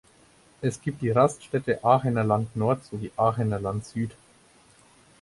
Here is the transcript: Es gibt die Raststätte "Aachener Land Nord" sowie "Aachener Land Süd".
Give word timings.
Es 0.61 0.81
gibt 0.81 1.03
die 1.03 1.11
Raststätte 1.11 1.83
"Aachener 1.83 2.23
Land 2.23 2.55
Nord" 2.55 2.83
sowie 2.85 3.11
"Aachener 3.17 3.59
Land 3.59 3.85
Süd". 3.85 4.09